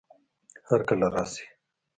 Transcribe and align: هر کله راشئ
هر 0.69 0.81
کله 0.89 1.05
راشئ 1.13 1.45